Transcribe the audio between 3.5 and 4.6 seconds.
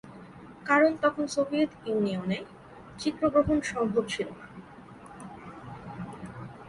সম্ভব ছিল না।